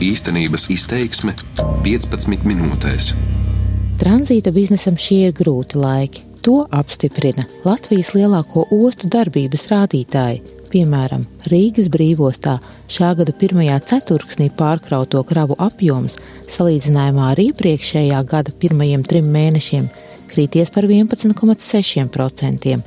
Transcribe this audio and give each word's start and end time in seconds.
Īstenības 0.00 0.62
izteiksme 0.72 1.34
15 1.84 2.46
minūtēs. 2.48 3.10
Tranzīta 4.00 4.48
biznesam 4.54 4.94
šie 4.96 5.26
ir 5.26 5.34
grūti 5.36 5.76
laiki. 5.76 6.22
To 6.40 6.62
apstiprina 6.72 7.44
Latvijas 7.66 8.14
lielāko 8.16 8.62
ostu 8.72 9.10
darbības 9.12 9.66
rādītāji. 9.68 10.40
Piemēram, 10.72 11.26
Rīgas 11.52 11.90
brīvostā 11.92 12.54
šā 12.88 13.10
gada 13.18 13.34
pirmajā 13.36 13.76
ceturksnī 13.90 14.48
pārkrauto 14.56 15.20
kravu 15.28 15.58
apjoms 15.60 16.16
salīdzinājumā 16.54 17.26
ar 17.34 17.42
iepriekšējā 17.44 18.22
gada 18.30 18.56
pirmajiem 18.56 19.04
trim 19.04 19.28
mēnešiem 19.36 19.90
krīties 20.32 20.72
par 20.72 20.88
11,6%. 20.88 22.80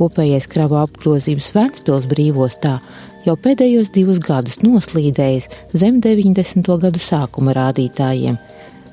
Kopējais 0.00 0.46
kravu 0.48 0.78
apgrozījums 0.80 1.50
Ventspils 1.52 2.06
brīvostā 2.08 2.78
jau 3.26 3.34
pēdējos 3.36 3.90
divus 3.92 4.16
gadus 4.24 4.62
noslīdējis 4.62 5.50
zem 5.76 5.98
90. 6.00 6.70
gadu 6.80 7.02
sākuma 7.04 7.52
rādītājiem. 7.58 8.38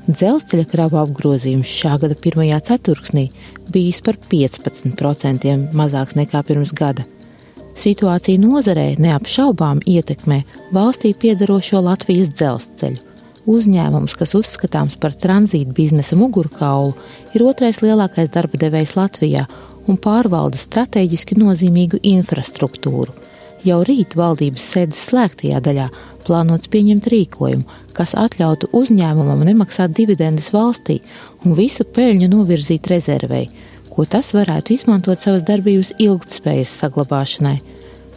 Dzelzceļa 0.09 0.65
kravu 0.67 0.99
apgrozījums 0.99 1.71
šā 1.79 1.93
gada 2.01 2.17
pirmajā 2.19 2.57
ceturksnī 2.67 3.29
bijis 3.71 4.01
par 4.03 4.19
15% 4.19 5.53
mazāks 5.79 6.17
nekā 6.19 6.41
pirms 6.49 6.73
gada. 6.75 7.05
Situācija 7.79 8.41
nozarē 8.43 8.89
neapšaubām 8.99 9.79
ietekmē 9.87 10.41
valstī 10.75 11.13
piedarošo 11.15 11.85
Latvijas 11.87 12.33
dzelzceļu. 12.35 12.99
Uzņēmums, 13.47 14.17
kas 14.19 14.35
uzskatāms 14.35 14.99
par 14.99 15.15
tranzīta 15.15 15.71
biznesa 15.71 16.19
mugurkaulu, 16.19 16.97
ir 17.31 17.47
otrais 17.47 17.79
lielākais 17.79 18.27
darba 18.33 18.59
devējs 18.59 18.97
Latvijā 18.99 19.45
un 19.87 19.97
pārvalda 20.01 20.59
strateģiski 20.59 21.37
nozīmīgu 21.39 22.01
infrastruktūru. 22.03 23.15
Jau 23.65 23.79
rīt 23.87 24.13
valdības 24.15 24.65
sēdes 24.73 24.99
slēgtajā 25.09 25.59
daļā 25.63 25.87
plānots 26.27 26.69
pieņemt 26.71 27.07
rīkojumu, 27.11 27.65
kas 27.97 28.13
atļautu 28.19 28.69
uzņēmumam 28.77 29.41
nemaksāt 29.47 29.95
dividendes 29.97 30.51
valstī 30.53 30.99
un 31.43 31.55
visu 31.57 31.87
peļņu 31.95 32.29
novirzīt 32.31 32.87
rezervei, 32.91 33.47
ko 33.89 34.05
tas 34.05 34.29
varētu 34.37 34.75
izmantot 34.75 35.23
savas 35.23 35.47
darbības 35.47 35.95
ilgtspējas 35.97 36.75
saglabāšanai. 36.83 37.57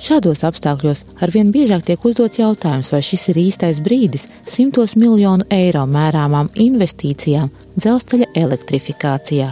Šādos 0.00 0.44
apstākļos 0.48 1.02
arvien 1.24 1.50
biežāk 1.52 1.82
tiek 1.88 2.04
uzdots 2.08 2.40
jautājums, 2.40 2.88
vai 2.92 3.02
šis 3.04 3.26
ir 3.32 3.40
īstais 3.42 3.80
brīdis 3.84 4.28
simtos 4.48 4.94
miljonu 4.96 5.44
eiro 5.52 5.82
mērāmām 5.88 6.48
investīcijām 6.56 7.50
dzelzceļa 7.76 8.30
elektrifikācijā. 8.44 9.50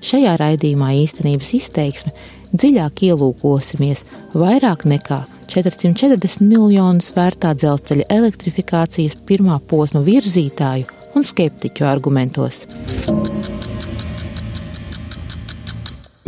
Šajā 0.00 0.32
raidījumā 0.40 0.94
īstenības 0.96 1.50
izteiksme 1.58 2.14
dziļāk 2.56 3.02
ielūkosimies 3.10 4.06
vairāk 4.32 4.86
nekā 4.88 5.18
440 5.52 6.40
miljonus 6.40 7.10
vērtā 7.12 7.52
dzelzceļa 7.58 8.06
elektrifikācijas 8.16 9.18
pirmā 9.28 9.58
posma 9.60 10.00
virzītāju 10.06 10.88
un 11.12 11.26
skeptiķu 11.26 11.84
argumentos. 11.84 12.62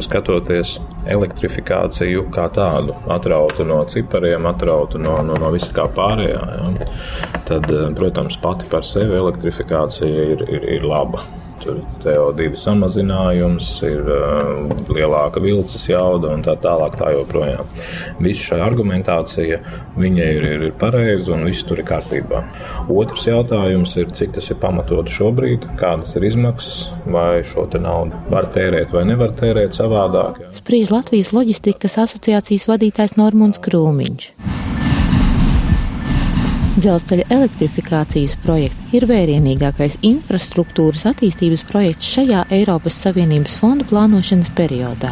Skatoties 0.02 0.76
elektrifikāciju 1.08 2.26
kā 2.34 2.50
tādu, 2.52 2.92
atrautu 3.14 3.64
no 3.64 3.80
cipariem, 3.88 4.52
atrautu 4.52 5.00
no, 5.00 5.20
no, 5.24 5.38
no 5.40 5.52
visa 5.54 5.72
kā 5.72 5.86
pārējā, 5.96 6.42
ja, 6.58 6.88
tad, 7.48 7.70
protams, 7.96 8.36
pati 8.42 8.68
par 8.68 8.84
sevi 8.84 9.16
elektrifikācija 9.16 10.26
ir, 10.34 10.44
ir, 10.50 10.68
ir 10.76 10.84
laba. 10.92 11.24
Tur 11.62 11.78
CO2 12.02 12.56
samazinājums, 12.58 13.68
ir 13.86 14.08
uh, 14.10 14.72
lielāka 14.90 15.42
vilces 15.42 15.84
jauda 15.90 16.32
un 16.34 16.42
tā 16.46 16.56
tālāk. 16.62 16.96
Tā 16.98 17.12
joprojām. 17.14 17.68
Visa 18.22 18.48
šī 18.50 18.58
argumentācija 18.62 19.58
ir, 19.62 20.18
ir, 20.18 20.48
ir 20.68 20.74
pareiza 20.78 21.32
un 21.36 21.46
viss 21.48 21.64
tur 21.66 21.80
ir 21.80 21.86
kārtībā. 21.88 22.42
Otrs 22.92 23.26
jautājums 23.28 23.94
ir, 24.00 24.10
cik 24.18 24.34
tas 24.36 24.50
ir 24.52 24.58
pamatots 24.62 25.14
šobrīd, 25.16 25.68
kādas 25.80 26.16
ir 26.18 26.28
izmaksas, 26.28 26.82
vai 27.06 27.44
šo 27.46 27.68
naudu 27.80 28.18
var 28.32 28.50
tērēt 28.54 28.92
vai 28.94 29.06
nevar 29.08 29.32
tērēt 29.38 29.78
savādāk. 29.78 30.42
Spriež 30.58 30.92
Latvijas 30.94 31.32
loģistikas 31.36 31.98
asociācijas 32.04 32.68
vadītājs 32.70 33.16
Normons 33.20 33.62
Krūmiņš. 33.62 34.61
Dzelzceļa 36.72 37.26
elektrifikācijas 37.28 38.32
projekts 38.40 38.94
ir 38.96 39.04
vērienīgākais 39.04 39.98
infrastruktūras 40.08 41.02
attīstības 41.10 41.66
projekts 41.68 42.08
šajā 42.14 42.46
Eiropas 42.56 42.96
Savienības 43.02 43.58
fondu 43.60 43.84
plānošanas 43.90 44.48
periodā. 44.56 45.10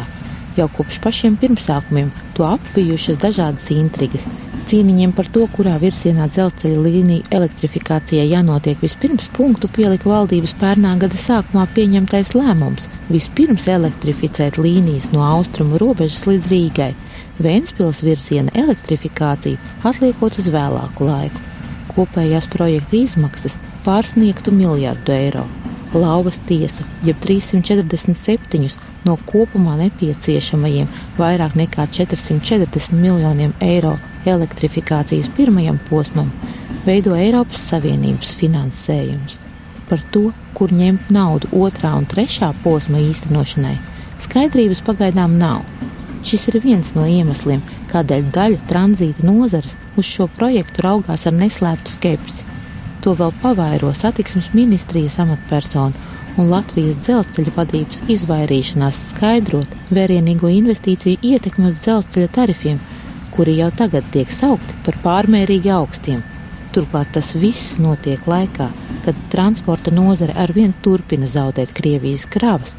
Jau 0.57 0.65
kopš 0.73 0.97
pašiem 1.03 1.35
pirmsākumiem 1.37 2.09
to 2.33 2.47
apvijušas 2.47 3.19
dažādas 3.21 3.67
intrigas. 3.75 4.25
Cīniņiem 4.71 5.13
par 5.13 5.29
to, 5.35 5.43
kurā 5.53 5.75
virzienā 5.83 6.25
dzelzceļa 6.33 6.81
līnija 6.81 7.29
elektrifikācijai 7.37 8.25
jānotiek 8.31 8.81
vispirms, 8.81 9.29
punktu 9.37 9.69
pielika 9.69 10.09
valdības 10.09 10.55
pērnā 10.57 10.95
gada 11.05 11.21
sākumā 11.27 11.67
pieņemtais 11.77 12.33
lēmums 12.39 12.89
vispirms 13.13 13.69
elektrificēt 13.69 14.57
līnijas 14.57 15.11
no 15.13 15.21
austrumu 15.29 15.77
robežas 15.85 16.25
līdz 16.25 16.51
Rīgai. 16.55 16.91
Vēnspils 17.37 18.01
virziena 18.01 18.57
elektrifikāciju 18.65 19.61
atliekot 19.85 20.41
uz 20.41 20.49
vēlāku 20.57 21.05
laiku 21.05 21.50
kopējās 21.95 22.47
projekta 22.51 22.97
izmaksas 22.99 23.57
pārsniegtu 23.85 24.53
miljardu 24.55 25.13
eiro. 25.15 25.45
Lauvas 25.91 26.39
tiesu, 26.47 26.85
jeb 27.03 27.17
347 27.19 28.77
no 29.05 29.17
kopumā 29.27 29.75
nepieciešamajiem 29.81 30.87
vairāk 31.17 31.57
nekā 31.59 31.87
440 31.91 32.95
miljoniem 32.95 33.53
eiro 33.59 33.97
elektrifikācijas 34.25 35.29
pirmajam 35.35 35.79
posmam, 35.89 36.31
veido 36.85 37.15
Eiropas 37.17 37.61
Savienības 37.71 38.35
finansējums. 38.39 39.39
Par 39.89 39.99
to, 40.13 40.29
kur 40.55 40.71
ņemt 40.71 41.09
naudu 41.11 41.49
otrā 41.57 41.91
un 41.97 42.07
trešā 42.07 42.53
posma 42.63 43.01
īstenošanai, 43.01 43.75
skaidrības 44.23 44.83
pagaidām 44.87 45.35
nav. 45.41 45.65
Šis 46.23 46.47
ir 46.51 46.59
viens 46.63 46.93
no 46.95 47.07
iemesliem, 47.09 47.63
kādēļ 47.91 48.31
daļa 48.35 48.63
tranzīta 48.69 49.25
nozares 49.27 49.75
uz 49.99 50.07
šo 50.07 50.27
projektu 50.37 50.85
raugās 50.85 51.27
ar 51.27 51.35
neslēptu 51.37 51.93
skepsi. 51.93 52.47
To 53.01 53.15
vēl 53.17 53.33
pavairo 53.41 53.91
satiksmes 53.97 54.51
ministrijas 54.53 55.17
amatpersona 55.23 56.09
un 56.39 56.51
Latvijas 56.51 56.99
dzelzceļa 57.01 57.53
vadības 57.55 58.03
izvairīšanās 58.13 58.99
skaidrot 59.11 59.73
vērienīgo 59.91 60.51
investīciju 60.53 61.19
ietekmi 61.33 61.71
uz 61.71 61.79
dzelzceļa 61.81 62.29
tarifiem, 62.37 62.79
kuri 63.35 63.57
jau 63.57 63.71
tagad 63.75 64.07
tiek 64.13 64.31
saukti 64.31 64.77
par 64.85 64.99
pārmērīgi 65.03 65.73
augstiem. 65.75 66.21
Turklāt 66.71 67.11
tas 67.15 67.33
viss 67.35 67.79
notiek 67.83 68.23
laikā, 68.31 68.69
kad 69.05 69.25
transporta 69.33 69.91
nozare 69.91 70.35
arvien 70.39 70.71
turpina 70.85 71.27
zaudēt 71.27 71.73
Krievijas 71.75 72.23
kravas, 72.31 72.77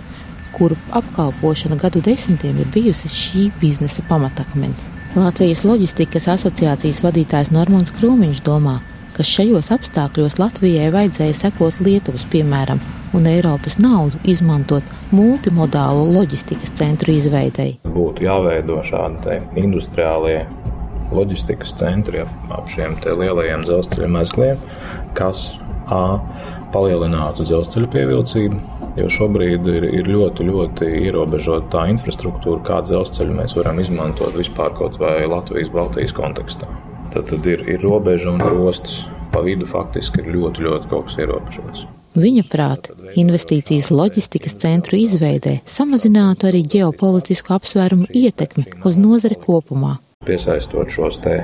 kuru 0.52 0.76
apkalpošana 0.92 1.76
gadu 1.80 2.00
desmitiem 2.04 2.58
ir 2.60 2.70
bijusi 2.74 3.08
šī 3.08 3.50
biznesa 3.60 4.04
pamatakmens. 4.08 4.88
Latvijas 5.16 5.64
loģistikas 5.64 6.28
asociācijas 6.36 7.02
vadītājs 7.04 7.52
Normons 7.54 7.92
Krūmiņš 7.96 8.42
domā, 8.46 8.78
ka 9.16 9.26
šajos 9.26 9.72
apstākļos 9.74 10.38
Latvijai 10.41 10.91
vajadzēja 10.94 11.38
sekot 11.44 11.80
Lietuvas 11.84 12.24
piemēram 12.32 12.80
un 13.12 13.28
Eiropas 13.28 13.76
naudu 13.82 14.20
izmantot 14.24 14.86
multimodālu 15.12 16.06
loģistikas 16.14 16.72
centru 16.78 17.12
izveidei. 17.12 17.76
Būtu 17.84 18.24
jāveido 18.24 18.80
šādi 18.88 19.41
industriālie 19.60 20.46
loģistikas 21.12 21.74
centri 21.76 22.22
ap, 22.24 22.70
šiem 22.72 22.96
lielajiem 23.04 23.66
dzelzceļa 23.68 24.08
mezgliem, 24.16 24.64
kas 25.18 25.50
A 25.91 26.18
palielinātu 26.72 27.44
dzelzceļa 27.46 27.88
pievilcību, 27.92 28.58
jo 28.98 29.08
šobrīd 29.12 29.69
ir, 29.72 29.88
ir 30.00 30.10
ļoti, 30.12 30.47
ļoti 30.48 30.91
ierobežota 31.06 31.70
tā 31.76 31.86
infrastruktūra, 31.92 32.62
kādu 32.66 32.92
dzelzceļu 32.92 33.38
mēs 33.41 33.56
varam 33.58 33.80
izmantot 33.82 34.36
vispār 34.38 34.75
kaut 34.78 34.98
vai 35.00 35.22
Latvijas-Baltijas 35.30 36.14
kontekstā. 36.16 36.69
Tad, 37.12 37.26
tad 37.28 37.48
ir, 37.48 37.64
ir 37.69 37.82
robeža 37.84 38.32
un 38.32 38.42
ostas. 38.66 39.03
Pa 39.32 39.41
vidu 39.41 39.64
faktiski 39.64 40.21
ir 40.21 40.27
ļoti, 40.34 40.60
ļoti 40.60 40.89
kaut 40.91 41.06
kas 41.09 41.15
ierobežots. 41.24 41.86
Viņa 42.12 42.42
prāta 42.53 42.92
investīcijas 43.16 43.86
loģistikas 43.89 44.59
centru 44.60 44.98
izveidē 45.00 45.62
samazinātu 45.65 46.50
arī 46.50 46.60
ģeopolitisku 46.74 47.54
apsvērumu 47.56 48.10
ietekmi 48.12 48.66
uz 48.84 48.98
nozari 49.00 49.39
kopumā. 49.41 49.94
Piesaistot 50.28 50.92
šos 50.92 51.16
te 51.24 51.39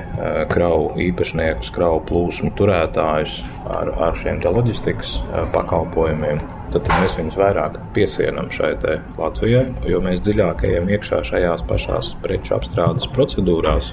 kravu 0.53 0.93
īpašniekus, 1.01 1.73
kravu 1.73 2.03
plūsmu 2.11 2.53
turētājus 2.55 3.41
ar, 3.65 3.89
ar 3.97 4.21
šiem 4.21 4.37
loģistikas 4.45 5.17
pakalpojumiem, 5.57 6.37
tad, 6.73 6.89
mēs 7.01 7.17
viņus 7.19 7.37
vairāk 7.39 7.77
piesienam 7.95 8.49
šai 8.53 8.71
Latvijai, 9.17 9.65
jo 9.89 10.01
mēs 10.03 10.23
dziļāk 10.25 10.65
ejam 10.69 10.89
iekšā 10.93 11.21
šajās 11.31 11.65
pašās 11.69 12.13
preču 12.23 12.55
apstrādes 12.57 13.09
procedūrās, 13.15 13.91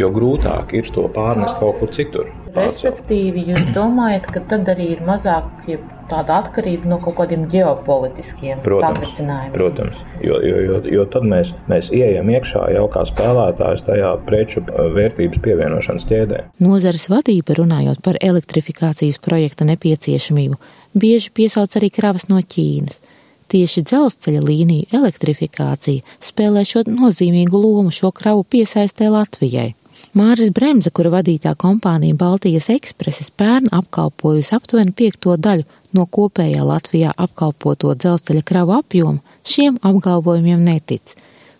jo 0.00 0.10
grūtāk 0.14 0.74
ir 0.78 0.90
to 0.94 1.08
pārnest 1.14 1.58
kaut 1.60 1.80
kur 1.82 1.92
citur. 1.94 2.32
Respektīvi, 2.56 3.44
jūs 3.52 3.70
domājat, 3.76 4.28
ka 4.32 4.42
tad 4.50 4.68
arī 4.72 4.92
ir 4.94 5.02
mazāk 5.06 5.66
tāda 6.08 6.38
atkarība 6.42 6.88
no 6.88 6.98
kaut 7.02 7.18
kādiem 7.20 7.44
ģeopolitiskiem 7.52 8.62
satricinājumiem? 8.64 9.52
Protams, 9.54 10.00
jo, 10.24 10.38
jo, 10.44 10.62
jo, 10.64 10.78
jo 10.98 11.04
tad 11.12 11.26
mēs, 11.28 11.52
mēs 11.70 11.90
ieejam 11.94 12.30
iekšā 12.32 12.64
jau 12.74 12.86
kā 12.92 13.04
spēlētājs 13.08 13.84
tajā 13.88 14.14
preču 14.28 14.64
vērtības 14.68 15.42
pievienošanas 15.44 16.08
ķēdē. 16.08 16.42
Nozares 16.64 17.08
vadība 17.12 17.58
runājot 17.58 18.02
par 18.04 18.20
elektrifikācijas 18.24 19.20
projekta 19.24 19.68
nepieciešamību, 19.68 20.58
bieži 20.98 21.34
piesauc 21.36 21.76
arī 21.78 21.92
kravas 21.94 22.28
no 22.32 22.40
Ķīnas. 22.40 23.00
Tieši 23.48 23.80
dzelzceļa 23.88 24.42
līniju 24.44 24.90
elektrifikācija 24.92 26.04
spēlē 26.20 26.66
šo 26.68 26.82
nozīmīgu 26.84 27.56
lomu 27.56 27.92
šo 27.94 28.10
kravu 28.12 28.42
piesaistē 28.44 29.08
Latvijai. 29.08 29.70
Māris 30.18 30.50
Bremse, 30.54 30.90
kura 30.94 31.12
vadītā 31.18 31.54
kompānija 31.58 32.16
Baltijas 32.18 32.70
ekspreses 32.72 33.30
pērn 33.30 33.68
apkalpojusi 33.76 34.54
aptuveni 34.56 34.94
piekto 34.96 35.36
daļu 35.36 35.66
no 35.96 36.06
kopējā 36.06 36.64
Latvijā 36.64 37.12
apkalpoto 37.16 37.94
dzelzceļa 37.94 38.42
kravu 38.48 38.76
apjoma, 38.78 39.22
šiem 39.44 39.78
apgalvojumiem 39.82 40.64
netic. 40.64 41.14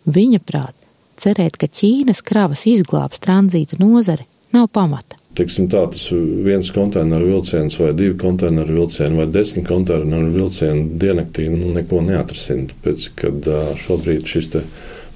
Viņa 0.08 0.43
prāt, 0.44 0.75
cerēt, 1.20 1.61
ka 1.61 1.69
Ķīnas 1.69 2.25
kravas 2.25 2.67
izglābs 2.70 3.20
tranzīta 3.25 3.81
nozare, 3.82 4.26
nav 4.52 4.70
pamata 4.73 5.19
teiksim, 5.38 5.69
tā, 5.70 5.85
tas 5.93 6.08
viens 6.44 6.70
konteineru 6.75 7.32
vilciens 7.32 7.76
vai 7.81 7.93
divi 7.96 8.17
konteineru 8.19 8.81
vilcieni 8.81 9.20
vai 9.20 9.29
desmit 9.31 9.67
konteineru 9.69 10.32
vilcieni 10.35 10.99
diennaktī 11.00 11.49
nu, 11.52 11.73
neko 11.76 12.02
neatrasina. 12.06 12.69
Tāpēc, 12.73 13.08
kad 13.19 13.50
šobrīd 13.85 14.26
šis 14.29 14.50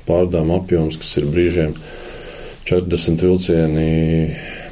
pārdāma 0.07 0.61
apjoms, 0.61 0.99
kas 1.01 1.17
ir 1.21 1.29
brīžiem 1.31 1.75
40 2.64 3.23
vilcieni 3.23 3.88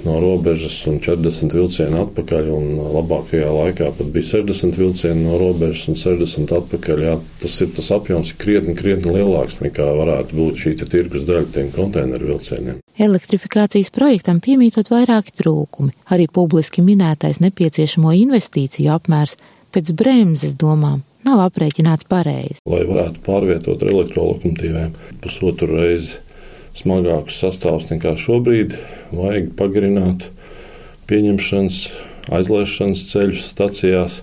no 0.04 0.20
robežas 0.20 0.78
un 0.88 1.00
40 1.02 1.52
vilcieni 1.54 1.98
atpakaļ. 2.00 2.48
Labākajā 2.94 3.50
laikā 3.52 3.90
pat 3.98 4.12
bija 4.14 4.28
60 4.40 4.78
vilcieni 4.78 5.26
no 5.26 5.38
robežas 5.40 5.88
un 5.90 5.98
60 6.00 6.54
atpakaļ. 6.56 7.02
Jā, 7.04 7.16
tas 7.42 7.58
ir 7.64 7.72
tas 7.76 7.90
apjoms, 7.94 8.32
ir 8.32 8.40
krietni, 8.40 8.76
krietni 8.78 9.14
lielāks 9.18 9.60
nekā 9.64 9.90
varētu 10.00 10.38
būt 10.38 10.62
šī 10.64 10.74
tirgus 10.80 11.26
daļa 11.28 11.50
tiem 11.56 11.74
konteineru 11.74 12.32
vilcieniem. 12.32 12.80
Elektrifikācijas 13.00 13.92
projektam 13.94 14.40
piemītot 14.44 14.90
vairāki 14.92 15.34
trūkumi. 15.42 15.94
Arī 16.12 16.28
publiski 16.32 16.84
minētais 16.84 17.42
nepieciešamo 17.44 18.14
investīciju 18.22 18.94
apmērs 18.96 19.36
pēc 19.74 19.92
bremzes 19.96 20.56
domām 20.58 21.02
nav 21.26 21.42
aprēķināts 21.44 22.08
pareizi. 22.08 22.58
Lai 22.68 22.82
varētu 22.88 23.22
pārvietot 23.26 23.84
elektrolokomotīvēm 23.84 24.96
pusotru 25.20 25.76
reizi 25.76 26.18
smagākus 26.78 27.40
sastāvus 27.42 27.90
nekā 27.90 28.14
šobrīd, 28.20 28.76
vajag 29.14 29.52
pagarināt 29.58 30.28
pieņemšanas, 31.10 31.78
aizlaišanas 32.30 33.06
ceļus 33.10 33.46
stacijās, 33.50 34.20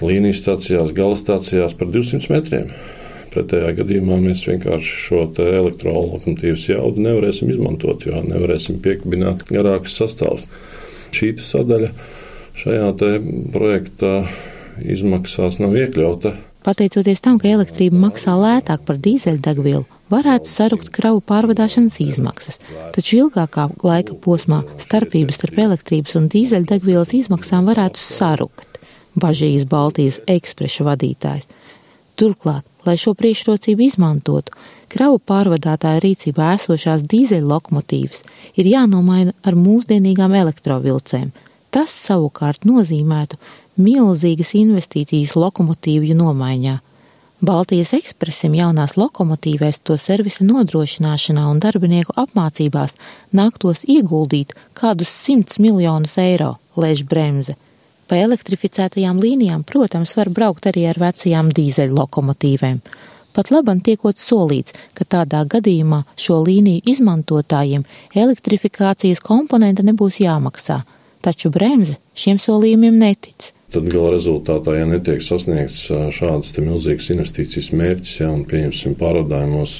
līnijas 0.00 0.40
stacijās, 0.42 0.94
gala 0.96 1.18
stacijās 1.18 1.76
par 1.78 1.92
200 1.92 2.32
metriem. 2.32 2.72
Pretējā 3.30 3.74
gadījumā 3.78 4.16
mēs 4.24 4.42
vienkārši 4.48 4.94
šo 5.04 5.20
elektrolokomotīvas 5.44 6.64
jaudu 6.72 7.04
nevarēsim 7.04 7.52
izmantot, 7.52 8.02
jo 8.08 8.22
nevarēsim 8.26 8.80
piekabināt 8.82 9.44
garākus 9.54 10.00
sastāvus. 10.00 10.48
Šī 11.14 11.36
sadaļa 11.38 11.92
šajā 12.58 12.88
projekta 13.54 14.14
izmaksās 14.82 15.60
nav 15.62 15.76
iekļauta. 15.78 16.34
Pateicoties 16.60 17.22
tam, 17.24 17.38
ka 17.40 17.48
elektrība 17.48 17.96
maksā 17.96 18.34
lētāk 18.36 18.82
par 18.84 18.98
dīzeļdegvielu, 19.00 19.86
varētu 20.12 20.50
sarukt 20.50 20.90
kravu 20.92 21.22
pārvadāšanas 21.24 21.96
izmaksas, 22.04 22.60
taču 22.92 23.22
ilgākā 23.22 23.70
laika 23.86 24.16
posmā 24.20 24.60
starpības 24.82 25.40
starp 25.40 25.60
elektrības 25.64 26.18
un 26.20 26.28
dīzeļdegvielas 26.32 27.14
izmaksām 27.16 27.70
varētu 27.70 28.02
sarukt, 28.02 28.80
bažīs 29.16 29.64
Baltijas 29.70 30.20
ekspreša 30.28 30.84
vadītājs. 30.90 31.48
Turklāt, 32.20 32.66
lai 32.84 32.98
šo 33.00 33.14
priekšrocību 33.16 33.86
izmantotu, 33.86 34.52
kravu 34.92 35.20
pārvadātāja 35.24 36.02
rīcībā 36.04 36.50
esošās 36.58 37.06
dīzeļlokomotīvas 37.08 38.26
ir 38.60 38.68
jānomaina 38.68 39.32
ar 39.46 39.56
mūsdienīgām 39.56 40.36
elektrovilcēm. 40.42 41.30
Tas 41.70 41.94
savukārt 41.94 42.66
nozīmētu 42.68 43.38
milzīgas 43.80 44.54
investīcijas 44.58 45.36
lokomotīvju 45.38 46.16
nomaiņā. 46.18 46.76
Baltijas 47.40 47.94
ekspresim 47.96 48.52
jaunās 48.52 48.98
lokomotīvēs 49.00 49.78
to 49.88 49.94
servisa 49.96 50.44
nodrošināšanā 50.44 51.46
un 51.48 51.60
darbinieku 51.64 52.12
apmācībās 52.20 52.92
nāktos 53.32 53.86
ieguldīt 53.88 54.52
kādus 54.76 55.08
simtus 55.08 55.56
miljonus 55.56 56.18
eiro, 56.20 56.58
lēš 56.76 57.06
bremze. 57.08 57.54
Pa 58.10 58.18
elektrificētajām 58.20 59.22
līnijām, 59.22 59.62
protams, 59.64 60.12
var 60.18 60.28
braukt 60.36 60.68
arī 60.68 60.84
ar 60.90 61.00
vecajām 61.00 61.48
dīzeļu 61.56 61.96
lokomotīvēm. 61.96 62.82
Pat 63.32 63.52
labam 63.54 63.80
tiekot 63.80 64.20
solīts, 64.20 64.74
ka 64.92 65.06
tādā 65.08 65.40
gadījumā 65.48 66.02
šo 66.20 66.42
līniju 66.44 66.82
izmantotājiem 66.92 67.86
elektrifikācijas 68.12 69.24
komponenta 69.24 69.86
nebūs 69.86 70.20
jāmaksā, 70.20 70.82
taču 71.24 71.48
bremze 71.54 71.96
šiem 72.12 72.42
solījumiem 72.42 73.00
netic 73.00 73.54
tad 73.70 73.86
gala 73.90 74.10
rezultātā, 74.14 74.74
ja 74.78 74.86
netiek 74.88 75.22
sasniegts 75.22 75.84
šādas 76.16 76.54
milzīgas 76.58 77.10
investīcijas 77.14 77.70
mērķis, 77.78 78.14
ja, 78.22 78.30
un 78.34 78.42
pieņemsim 78.50 78.96
pārādājumos, 79.00 79.74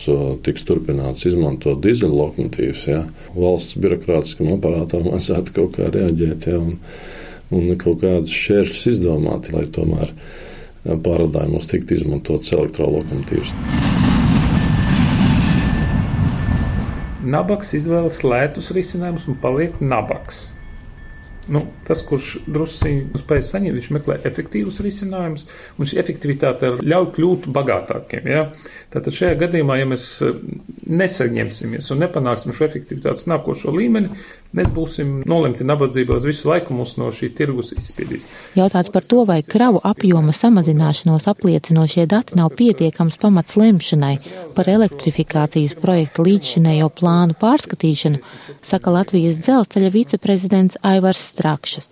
tiks 0.47 0.67
turpināts 0.69 1.27
izmantot 1.31 1.81
dīzeļlokomotīvas, 1.85 2.85
ja, 2.91 3.01
valsts 3.35 3.79
birokrātiskam 3.83 4.53
aparātam 4.55 5.09
vajadzētu 5.13 5.57
kaut 5.57 5.75
kā 5.79 5.91
reaģēt, 5.95 6.47
ja, 6.53 6.61
un, 6.61 6.79
un 7.57 7.75
kaut 7.81 8.05
kādus 8.05 8.37
šķēršļus 8.37 8.87
izdomāt, 8.95 9.51
lai 9.55 9.67
tomēr 9.75 10.15
pārādājumos 10.85 11.69
tiktu 11.71 11.99
izmantotas 11.99 12.55
elektrolokomotīvas. 12.57 13.53
Nabaks 17.21 17.75
izvēlas 17.77 18.23
lētus 18.25 18.71
risinājumus 18.73 19.27
un 19.29 19.37
paliek 19.43 19.77
nabaks. 19.85 20.49
Nu, 21.51 21.65
tas, 21.87 22.03
kurš 22.07 22.45
druskuļi 22.47 23.19
spēj 23.19 23.41
saņemt, 23.43 23.77
viņš 23.79 23.89
meklē 23.97 24.17
efektīvus 24.29 24.79
risinājumus, 24.85 25.47
un 25.79 25.89
šī 25.91 25.99
efektivitāte 26.03 26.77
ļauj 26.79 27.09
kļūt 27.17 27.49
bagātākiem. 27.57 28.29
Ja? 28.31 28.45
Tātad 28.95 29.17
šajā 29.17 29.39
gadījumā, 29.41 29.81
ja 29.81 29.89
mēs 29.91 30.05
eh, 30.27 30.37
nesaņemsimies 30.87 31.91
un 31.91 32.05
nepanāksim 32.05 32.55
šo 32.55 32.69
efektivitātes 32.69 33.27
nākošo 33.31 33.75
līmeni, 33.75 34.13
mēs 34.57 34.71
būsim 34.75 35.21
nolemti 35.29 35.67
nabadzībā 35.67 36.17
uz 36.19 36.27
visu 36.29 36.49
laiku, 36.51 36.75
mūs 36.77 36.97
no 37.01 37.11
šī 37.15 37.31
tirgus 37.37 37.73
izspiedīs. 37.77 38.29
Jautāts 38.59 38.93
par 38.93 39.07
to, 39.07 39.25
vai 39.29 39.41
kravu 39.47 39.83
apjoma 39.87 40.35
samazināšanos 40.37 41.29
apliecinošie 41.31 42.07
dati 42.11 42.39
nav 42.39 42.53
pietiekams 42.59 43.21
pamats 43.23 43.57
lemšanai 43.61 44.17
par 44.57 44.71
elektrifikācijas 44.71 45.77
projekta 45.81 46.27
līdzšinējo 46.27 46.91
plānu 47.01 47.39
pārskatīšanu, 47.41 48.21
saka 48.63 48.97
Latvijas 48.99 49.43
dzelzceļa 49.45 49.95
viceprezidents 49.95 50.81
Aivars 50.83 51.23
Strakšas. 51.33 51.91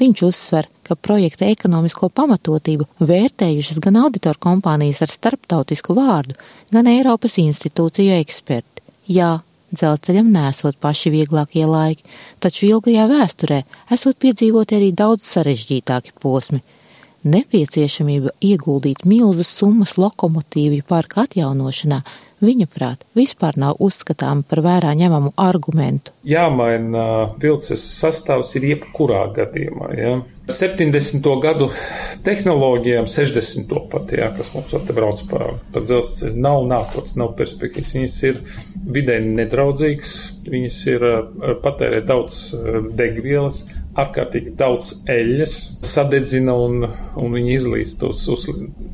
Viņš 0.00 0.22
uzsver, 0.24 0.66
ka 0.90 0.96
projekta 0.96 1.46
ekonomisko 1.52 2.08
pamatotību 2.16 2.86
vērtējušas 3.04 3.78
gan 3.84 3.98
auditoru 4.00 4.40
kompānijas 4.40 5.02
ar 5.04 5.12
starptautisku 5.12 5.94
vārdu, 5.94 6.38
gan 6.72 6.88
Eiropas 6.90 7.36
institūciju 7.42 8.16
eksperti. 8.16 8.82
Jā, 9.10 9.34
dzelzceļam 9.74 10.30
nesot 10.34 10.78
paši 10.80 11.12
vieglākie 11.14 11.66
laiki, 11.68 12.04
taču 12.42 12.66
ilgajā 12.68 13.06
vēsturē 13.10 13.62
esot 13.94 14.18
piedzīvoti 14.22 14.78
arī 14.78 14.90
daudz 14.96 15.26
sarežģītāki 15.30 16.16
posmi. 16.20 16.62
Nepieciešamība 17.20 18.32
ieguldīt 18.40 19.04
milzu 19.04 19.44
summas 19.44 19.98
lokomotīvju 20.00 20.86
parka 20.88 21.26
atjaunošanā 21.26 22.00
viņa 22.44 22.66
prāt, 22.72 23.04
vispār 23.16 23.58
nav 23.60 23.80
uzskatām 23.84 24.42
par 24.48 24.62
vērā 24.64 24.92
ņemamu 24.96 25.34
argumentu. 25.40 26.14
Jāmaina 26.24 27.30
vilces 27.42 27.84
sastāvs 28.00 28.54
ir 28.58 28.68
jebkurā 28.72 29.26
gadījumā. 29.36 29.90
Ja? 29.98 30.14
70. 30.50 31.26
gadu 31.42 31.68
tehnoloģijām, 32.26 33.06
60. 33.10 33.74
pat, 33.92 34.14
jā, 34.16 34.28
kas 34.36 34.52
mums 34.54 34.72
te 34.86 34.96
brauc 34.96 35.22
pa, 35.30 35.52
pa 35.72 35.82
dzelzceļu, 35.84 36.36
nav 36.40 36.64
nākotnes, 36.70 37.16
nav 37.20 37.34
perspektīvas. 37.38 37.94
Viņas 37.96 38.16
ir 38.28 38.40
vidē 38.96 39.18
nedraudzīgas, 39.24 40.14
viņas 40.50 40.80
ir 40.92 41.06
patērē 41.64 42.02
daudz 42.06 42.42
degvielas, 42.96 43.64
ārkārtīgi 43.98 44.54
daudz 44.58 44.94
eļļas, 45.10 45.54
sadedzina 45.86 46.54
un, 46.54 46.86
un 47.18 47.36
viņi 47.36 47.54
izlīst 47.56 48.04
uz, 48.06 48.24
uz. 48.32 48.46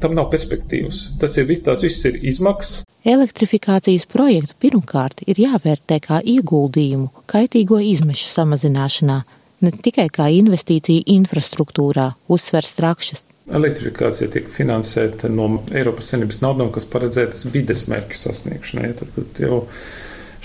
Tam 0.03 0.17
nav 0.17 0.31
perspektīvas. 0.33 1.03
Tas 1.21 1.37
ir, 1.41 1.53
tās 1.65 1.85
viss 1.85 2.07
ir 2.09 2.21
izmaksas. 2.23 2.85
Elektrifikācijas 3.07 4.03
projektu 4.11 4.57
pirmkārt 4.65 5.21
ir 5.31 5.39
jāvērtē 5.39 6.01
kā 6.03 6.19
ieguldījumu 6.27 7.27
kaitīgo 7.31 7.79
izmešu 7.93 8.33
samazināšanā, 8.33 9.21
ne 9.65 9.73
tikai 9.73 10.09
kā 10.13 10.29
investīcija 10.33 11.07
infrastruktūrā, 11.17 12.11
uzsver 12.33 12.67
Strakšas. 12.67 13.25
Elektrifikācija 13.47 14.31
tiek 14.35 14.49
finansēta 14.51 15.31
no 15.31 15.61
Eiropas 15.71 16.11
Savienības 16.11 16.43
naudām, 16.43 16.73
kas 16.75 16.89
paredzētas 16.91 17.47
vides 17.55 17.85
mērķu 17.93 18.19
sasniegšanai. 18.19 18.91
Tad, 18.99 19.15
tad 19.15 19.45
jau 19.45 19.61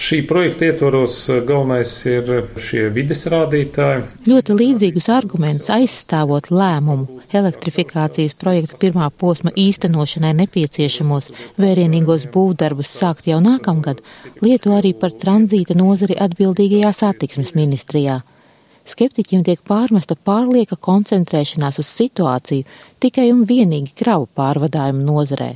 Šī 0.01 0.21
projekta 0.25 0.65
ietvaros 0.65 1.15
galvenais 1.45 1.91
ir 2.09 2.29
šie 2.57 2.87
vides 2.95 3.25
rādītāji. 3.29 4.05
Ļoti 4.25 4.55
līdzīgus 4.57 5.09
argumentus 5.13 5.69
aizstāvot 5.73 6.47
lēmumu 6.49 7.19
elektrifikācijas 7.37 8.33
projekta 8.39 8.79
pirmā 8.81 9.11
posma 9.11 9.53
īstenošanai 9.53 10.31
nepieciešamos 10.39 11.29
vērienīgos 11.61 12.25
būvdarbus 12.33 12.95
sākt 13.01 13.29
jau 13.29 13.37
nākamgad, 13.43 14.01
lieto 14.41 14.73
arī 14.79 14.95
par 14.97 15.13
tranzīta 15.13 15.77
nozari 15.77 16.17
atbildīgajā 16.17 16.95
satiksmes 17.03 17.53
ministrijā. 17.59 18.21
Skeptiķiem 18.91 19.43
tiek 19.47 19.61
pārmesta 19.67 20.17
pārlieka 20.19 20.75
koncentrēšanās 20.75 21.79
uz 21.79 21.89
situāciju 21.95 22.67
tikai 23.03 23.29
un 23.31 23.45
vienīgi 23.47 23.93
kravu 24.01 24.27
pārvadājumu 24.35 25.05
nozarē. 25.07 25.53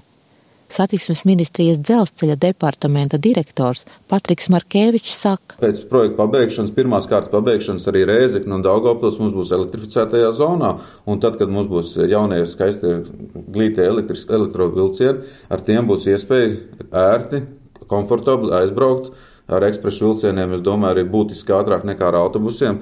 Satiksmes 0.72 1.22
ministrijas 1.27 1.77
dzelzceļa 1.77 2.36
departamenta 2.42 3.20
direktors 3.22 3.84
Patriks 4.10 4.48
Markevičs 4.50 5.13
saka, 5.22 5.60
Pēc 5.60 5.84
projekta 5.92 6.18
pabeigšanas, 6.24 6.74
pirmās 6.75 7.06
kārtas 7.12 7.32
pabeigšanas 7.34 7.86
arī 7.92 8.06
Rēzekne 8.10 8.58
un 8.58 8.65
Daugavpils 8.65 9.20
mums 9.22 9.36
būs 9.36 9.54
elektrificētajā 9.56 10.32
zonā, 10.36 10.74
un 11.06 11.22
tad, 11.24 11.38
kad 11.39 11.51
mums 11.54 11.70
būs 11.72 11.94
jaunie 12.10 12.42
skaistie 12.50 12.98
glītie 13.36 13.86
elektrovilcieni, 13.86 15.38
ar 15.54 15.63
tiem 15.63 15.88
būs 15.92 16.10
iespēja 16.12 16.58
ērti, 17.06 17.46
komfortabli 17.92 18.56
aizbraukt 18.63 19.13
ar 19.46 19.63
ekspresu 19.68 20.08
vilcieniem, 20.08 20.56
es 20.58 20.65
domāju, 20.65 20.96
arī 20.96 21.04
būtiski 21.10 21.54
ātrāk 21.54 21.86
nekā 21.86 22.10
ar 22.10 22.24
autobusiem 22.24 22.82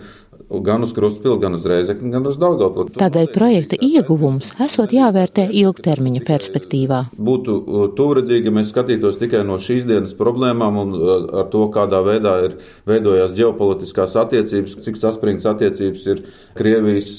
gan 0.49 0.83
uz 0.83 0.93
Krustpili, 0.93 1.39
gan 1.41 1.53
uz 1.57 1.65
Reizekni, 1.65 2.11
gan 2.13 2.27
uz 2.27 2.37
Daugavpili. 2.41 2.95
Tādēļ 2.99 3.29
projekta 3.33 3.77
ieguvums 3.81 4.51
esot 4.63 4.93
jāvērtē 4.93 5.47
ilgtermiņa 5.61 6.23
perspektīvā. 6.27 6.99
Būtu 7.17 7.57
tuvredzīgi, 7.97 8.49
ja 8.49 8.55
mēs 8.55 8.71
skatītos 8.73 9.19
tikai 9.21 9.43
no 9.47 9.57
šīs 9.61 9.87
dienas 9.89 10.15
problēmām 10.19 10.79
un 10.83 10.93
ar 11.41 11.49
to, 11.53 11.65
kādā 11.73 12.03
veidā 12.05 12.35
ir 12.47 12.57
veidojās 12.89 13.35
ģeopolitiskās 13.37 14.17
attiecības, 14.23 14.77
cik 14.85 14.99
saspringts 14.99 15.47
attiecības 15.49 16.05
ir 16.13 16.23
Krievijas, 16.57 17.15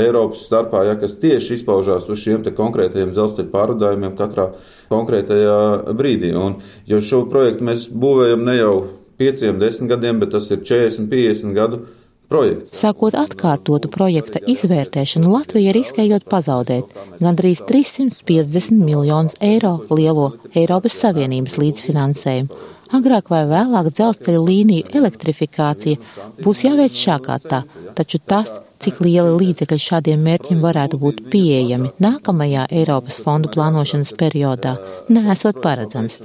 Eiropas 0.00 0.46
starpā, 0.46 0.84
ja 0.88 0.96
kas 1.00 1.18
tieši 1.22 1.58
izpaužās 1.60 2.08
uz 2.10 2.22
šiem 2.22 2.44
te 2.46 2.54
konkrētajiem 2.56 3.14
dzelzceļa 3.14 3.52
pārvadājumiem 3.54 4.16
katrā 4.18 4.50
konkrētajā 4.90 5.94
brīdī. 5.96 6.32
Un, 6.36 6.58
jo 6.90 7.00
šo 7.04 7.24
projektu 7.30 7.66
mēs 7.66 7.88
būvējam 7.90 8.46
ne 8.46 8.56
jau 8.58 8.74
pieciem, 9.20 9.58
desmit 9.60 9.90
gadiem, 9.92 10.20
bet 10.22 10.32
tas 10.34 10.48
ir 10.50 10.62
40, 10.64 11.10
50 11.10 11.56
gadu 11.56 11.82
projekts. 12.30 12.74
Sākot 12.78 13.16
atkārtotu 13.18 13.90
projekta 13.92 14.40
izvērtēšanu, 14.54 15.30
Latvija 15.34 15.74
riskējot 15.76 16.28
pazaudēt 16.30 16.94
gandrīz 17.20 17.64
350 17.68 18.78
miljonus 18.78 19.36
eiro 19.40 19.76
lielo 19.90 20.32
Eiropas 20.54 20.98
Savienības 21.02 21.58
līdzfinansējumu. 21.60 22.62
Agrāk 22.90 23.28
vai 23.30 23.44
vēlāk 23.46 23.92
dzelzceļa 23.94 24.40
līniju 24.42 24.88
elektrifikācija 24.98 26.00
būs 26.42 26.64
jāveic 26.66 26.96
šā 26.96 27.20
kā 27.22 27.36
tā, 27.44 27.62
taču 27.94 28.18
tas, 28.18 28.50
cik 28.80 28.98
liela 29.04 29.30
līdzekļa 29.36 29.78
šādiem 29.84 30.24
mērķiem 30.24 30.62
varētu 30.64 30.98
būt 30.98 31.20
pieejami 31.30 31.92
nākamajā 32.02 32.64
Eiropas 32.80 33.20
fondu 33.22 33.52
plānošanas 33.54 34.10
periodā, 34.18 34.74
nesot 35.12 35.60
paredzams. 35.62 36.18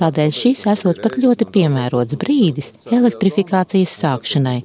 Tādēļ 0.00 0.34
šis 0.34 0.64
esot 0.72 1.02
pat 1.04 1.20
ļoti 1.22 1.46
piemērots 1.54 2.18
brīdis 2.18 2.72
elektrifikācijas 2.88 3.94
sākšanai 4.02 4.58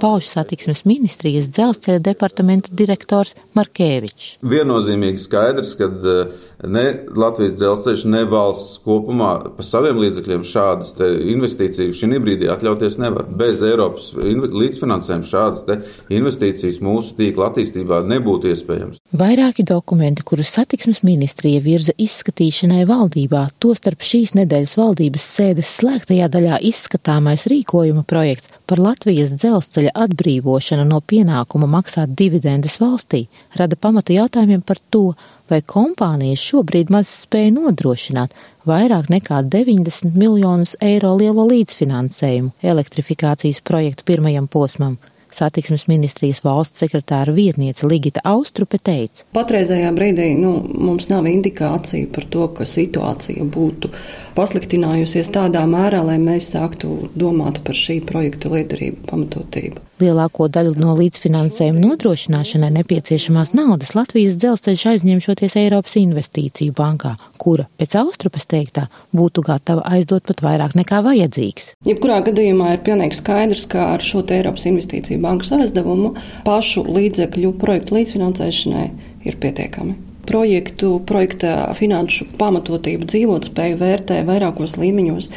pauž 0.00 0.28
satiksmes 0.30 0.84
ministrijas 0.88 1.50
dzelzceļa 1.52 2.02
departamenta 2.04 2.72
direktors 2.76 3.34
Markēvičs. 3.56 4.36
Viennozīmīgi 4.46 5.22
skaidrs, 5.22 5.74
ka 5.78 5.88
eh, 5.90 6.34
ne 6.66 6.84
Latvijas 7.16 7.56
dzelzceļš, 7.60 8.06
ne 8.12 8.24
valsts 8.30 8.80
kopumā 8.84 9.32
pa 9.56 9.66
saviem 9.66 10.00
līdzekļiem 10.02 10.44
šādas 10.46 10.94
investīcijas 11.00 11.96
šī 11.96 12.20
brīdī 12.22 12.50
atļauties 12.52 12.98
nevar. 13.02 13.26
Bez 13.36 13.62
Eiropas 13.66 14.12
līdzfinansējuma 14.16 15.28
šādas 15.28 15.64
investīcijas 16.12 16.80
mūsu 16.84 17.16
tīkla 17.18 17.50
attīstībā 17.50 18.02
nebūtu 18.06 18.50
iespējams. 18.52 19.00
Vairāki 19.16 19.64
dokumenti, 19.66 20.24
kurus 20.26 20.52
satiksmes 20.56 21.02
ministrija 21.06 21.62
virza 21.64 21.94
izskatīšanai 22.02 22.84
valdībā, 22.88 23.46
tostarp 23.62 24.04
šīs 24.04 24.34
nedēļas 24.38 24.76
valdības 24.78 25.28
sēdes 25.36 25.72
slēgtajā 25.80 26.28
daļā 26.32 26.60
izskatāmais 26.70 27.46
rīkojuma 27.50 28.04
projekts 28.08 28.52
par 28.66 28.82
Latvijas 28.82 29.34
dzelzceļa 29.38 29.85
atbrīvošanu 29.94 30.84
no 30.88 31.00
pienākuma 31.00 31.68
maksāt 31.70 32.14
dividendes 32.18 32.78
valstī, 32.82 33.26
rada 33.58 33.76
pamatu 33.76 34.14
jautājumiem 34.16 34.62
par 34.66 34.80
to, 34.90 35.14
vai 35.50 35.60
kompānijas 35.62 36.42
šobrīd 36.42 36.90
maz 36.90 37.10
spēja 37.24 37.54
nodrošināt 37.54 38.34
vairāk 38.66 39.10
nekā 39.12 39.42
90 39.52 40.16
miljonus 40.18 40.76
eiro 40.82 41.14
lielo 41.18 41.46
līdzfinansējumu 41.50 42.54
elektrifikācijas 42.62 43.62
projektu 43.62 44.06
pirmajam 44.06 44.48
posmam. 44.50 44.98
Satiksmes 45.36 45.86
ministrijas 45.90 46.42
valsts 46.44 46.80
sekretāra 46.80 47.34
vietniece 47.36 47.88
Ligita 47.88 48.22
Austrupe 48.24 48.78
teica. 48.82 49.26
Patreizējā 49.36 49.90
brīdī 49.96 50.30
nu, 50.40 50.54
mums 50.64 51.10
nav 51.12 51.28
indikācija 51.28 52.08
par 52.12 52.24
to, 52.32 52.46
ka 52.56 52.64
situācija 52.68 53.44
būtu 53.44 53.92
pasliktinājusies 54.36 55.32
tādā 55.34 55.64
mērā, 55.68 56.00
lai 56.06 56.16
mēs 56.22 56.52
sāktu 56.54 57.10
domāt 57.16 57.60
par 57.66 57.76
šī 57.76 58.00
projekta 58.08 58.52
liederību 58.52 59.04
pamatotību. 59.10 59.82
Lielāko 59.96 60.50
daļu 60.52 60.74
no 60.76 60.92
līdzfinansējuma 60.98 61.80
nodrošināšanai 61.80 62.68
nepieciešamās 62.74 63.54
naudas 63.56 63.94
Latvijas 63.96 64.36
dzelzceļš 64.42 64.82
aizņemšoties 64.90 65.56
Eiropas 65.56 65.96
investīciju 65.96 66.74
bankā, 66.76 67.14
kura 67.38 67.68
pēc 67.80 67.96
austrupas 68.00 68.48
teiktā 68.50 68.86
būtu 69.16 69.44
gatava 69.46 69.84
aizdot 69.96 70.26
pat 70.28 70.42
vairāk 70.44 70.76
nekā 70.78 71.02
vajadzīgs. 71.06 71.72
Jebkurā 71.88 72.22
gadījumā 72.26 72.74
ir 72.74 72.82
pilnīgi 72.86 73.20
skaidrs, 73.20 73.68
ka 73.70 73.92
ar 73.94 74.04
šo 74.04 74.24
Eiropas 74.26 74.66
investīciju 74.68 75.22
bankas 75.22 75.54
aizdevumu 75.56 76.14
pašu 76.48 76.84
līdzekļu 76.88 77.54
projektu 77.60 78.00
līdzfinansēšanai 78.00 78.90
ir 79.26 79.40
pietiekami 79.42 79.96
projektu, 80.26 80.98
projekta 81.06 81.52
finanšu 81.78 82.26
pamatotību, 82.38 83.06
dzīvotspēju 83.08 83.78
vērtē 83.80 84.20
vairākos 84.26 84.76
līmeņos. 84.80 85.30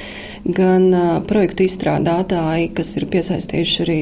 Gan 0.56 0.90
projektu 1.30 1.66
izstrādātāji, 1.68 2.72
kas 2.78 2.96
ir 2.98 3.06
piesaistījuši 3.12 3.84
arī 3.86 4.00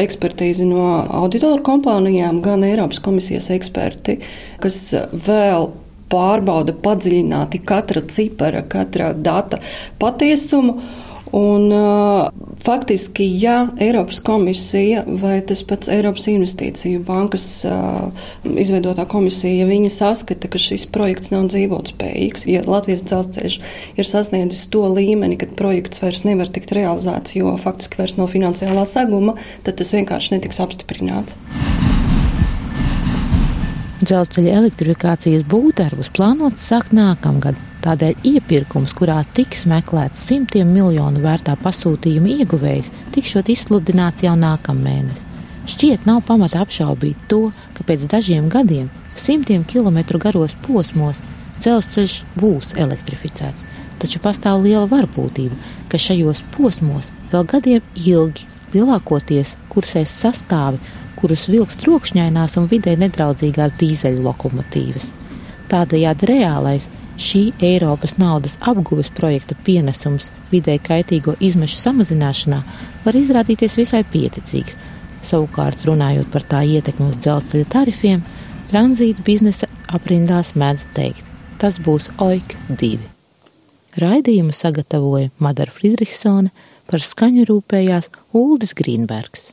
ekspertīzi 0.00 0.66
no 0.68 0.88
auditoru 1.22 1.62
kompānijām, 1.66 2.42
gan 2.44 2.66
Eiropas 2.66 3.02
komisijas 3.04 3.50
eksperti, 3.54 4.18
kas 4.64 4.80
vēl 5.12 5.70
pārbauda 6.12 6.76
padziļināti 6.84 7.62
katra 7.66 8.04
cipara, 8.10 8.62
katra 8.68 9.12
data 9.16 9.62
patiesumu 9.98 10.78
Un, 11.34 11.72
faktiski, 12.64 13.24
ja 13.42 13.68
Eiropas 13.80 14.20
komisija 14.20 15.02
vai 15.06 15.40
tas 15.42 15.64
pats 15.66 15.90
Eiropas 15.90 16.28
investīciju 16.30 17.00
bankas 17.02 17.46
izveidotā 18.44 19.02
komisija, 19.10 19.56
ja 19.58 19.66
viņi 19.66 19.90
saskata, 19.90 20.46
ka 20.52 20.60
šis 20.62 20.84
projekts 20.94 21.32
nav 21.34 21.48
dzīvotspējīgs, 21.50 22.46
ja 22.52 22.62
Latvijas 22.68 23.02
dzelzceļš 23.08 23.56
ir 23.98 24.10
sasniedzis 24.10 24.68
to 24.70 24.84
līmeni, 24.94 25.40
ka 25.40 25.50
projekts 25.58 26.04
vairs 26.04 26.22
nevar 26.28 26.54
tikt 26.54 26.76
realizēts, 26.78 27.34
jo 27.40 27.56
faktiski 27.58 27.98
vairs 27.98 28.14
nav 28.20 28.30
finansiālā 28.30 28.86
seguma, 28.86 29.34
tad 29.66 29.82
tas 29.82 29.90
vienkārši 29.96 30.36
netiks 30.36 30.62
apstiprināts. 30.62 31.40
Dzelzceļa 34.02 34.56
elektrifikācijas 34.58 35.44
būvdarbus 35.46 36.08
plānots 36.16 36.64
sākt 36.66 36.90
nākamgad. 36.96 37.54
Tādēļ 37.84 38.24
iepirkums, 38.26 38.94
kurā 38.96 39.20
tiks 39.36 39.62
meklēts 39.70 40.24
simtiem 40.26 40.72
miljonu 40.74 41.22
vērtā 41.22 41.54
pasūtījuma 41.62 42.32
ieguvējs, 42.40 42.88
tikšot 43.14 43.52
izsludināts 43.54 44.24
jau 44.24 44.34
nākamēnes. 44.40 45.20
Šķiet, 45.70 46.08
nav 46.08 46.24
pamata 46.26 46.64
apšaubīt 46.64 47.22
to, 47.30 47.52
ka 47.76 47.86
pēc 47.86 48.08
dažiem 48.10 48.50
gadiem 48.50 48.90
simtiem 49.16 49.62
kilometru 49.64 50.18
garos 50.18 50.56
posmos 50.66 51.22
dzelzceļš 51.60 52.16
būs 52.40 52.74
elektrificēts. 52.74 53.62
Taču 54.02 54.18
pastāv 54.24 54.64
liela 54.64 54.88
varbūtība, 54.90 55.54
ka 55.88 56.02
šajos 56.02 56.42
posmos 56.56 57.12
vēl 57.30 57.46
gadiem 57.46 57.94
ilgi 57.94 58.50
lielākoties 58.74 59.54
kursēs 59.70 60.18
sastāvi, 60.24 60.82
kurus 61.18 61.46
vilks 61.52 61.78
trokšņainās 61.84 62.58
un 62.60 62.68
vidē 62.70 62.96
nedraudzīgās 63.00 63.78
dīzeļu 63.80 64.26
lokomotīvas. 64.26 65.10
Tādējādi 65.72 66.30
reālais 66.30 66.90
Šī 67.14 67.52
Eiropas 67.62 68.16
naudas 68.18 68.56
apguves 68.60 69.06
projekta 69.14 69.54
pienesums 69.64 70.26
vidē 70.50 70.80
kaitīgo 70.82 71.36
izmešu 71.38 71.78
samazināšanā 71.78 72.58
var 73.04 73.18
izrādīties 73.18 73.76
visai 73.78 74.02
pieticīgs. 74.10 74.74
Savukārt, 75.24 75.86
runājot 75.86 76.32
par 76.34 76.42
tā 76.50 76.64
ietekmi 76.66 77.12
uz 77.12 77.20
dzelzceļa 77.22 77.68
tarifiem, 77.70 78.24
tranzīta 78.72 79.22
biznesa 79.24 79.70
aprindās 79.94 80.52
mēdz 80.58 80.88
teikt, 80.96 81.30
tas 81.62 81.78
būs 81.78 82.10
OIK 82.18 82.58
2. 82.82 82.98
Raidījumu 84.02 84.52
sagatavoja 84.52 85.30
Madara 85.38 85.70
Friedrichsone, 85.70 86.50
par 86.90 87.00
skaņu 87.00 87.46
rūpējās 87.48 88.10
Uldis 88.34 88.74
Grīnbergs. 88.76 89.52